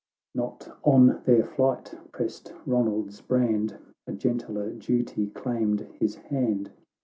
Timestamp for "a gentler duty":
4.07-5.27